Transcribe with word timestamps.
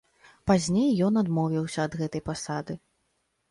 Пазней 0.51 0.89
ён 1.09 1.13
адмовіўся 1.23 1.79
ад 1.89 1.99
гэтай 2.01 2.25
пасады. 2.33 2.73